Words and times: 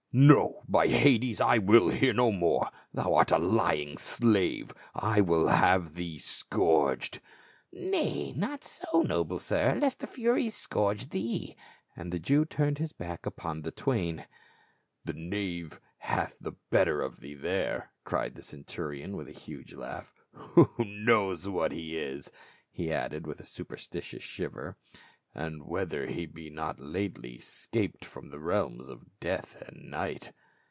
"No, 0.13 0.61
by 0.67 0.87
Hades, 0.89 1.39
I 1.39 1.57
will 1.57 1.87
hear 1.87 2.11
no 2.11 2.33
more! 2.33 2.69
Thou 2.93 3.13
art 3.13 3.31
a 3.31 3.37
lying 3.37 3.97
slave; 3.97 4.73
I 4.93 5.21
will 5.21 5.47
have 5.47 5.93
thee 5.95 6.17
scourged."" 6.17 7.21
Nay, 7.71 8.33
not 8.33 8.65
so, 8.65 9.03
noble 9.03 9.39
sir, 9.39 9.73
lest 9.79 9.99
the 9.99 10.07
furies 10.07 10.53
scourge 10.53 11.11
thee," 11.11 11.55
and 11.95 12.11
the 12.11 12.19
Jew 12.19 12.43
turned 12.43 12.77
his 12.77 12.91
back 12.91 13.25
upon 13.25 13.61
the 13.61 13.71
twain. 13.71 14.25
"The 15.05 15.13
knave 15.13 15.79
hath 15.99 16.35
the 16.41 16.57
better 16.69 16.99
of 17.01 17.21
thee 17.21 17.35
there," 17.35 17.91
cried 18.03 18.35
the 18.35 18.43
centurion 18.43 19.15
with 19.15 19.29
a 19.29 19.31
huge 19.31 19.71
laugh." 19.73 20.13
Who 20.33 20.69
knows 20.83 21.47
what 21.47 21.71
he 21.71 21.95
is?" 21.97 22.29
he 22.69 22.91
added 22.91 23.25
with 23.25 23.39
a 23.39 23.45
superstitious 23.45 24.23
shiver, 24.23 24.75
"and 25.33 25.63
whether 25.65 26.07
he 26.07 26.25
be 26.25 26.49
not 26.49 26.77
lately 26.77 27.39
'scaped 27.39 28.03
from 28.03 28.31
the 28.31 28.37
realms 28.39 28.89
of 28.89 29.05
death 29.21 29.61
and 29.65 29.89
night." 29.89 30.29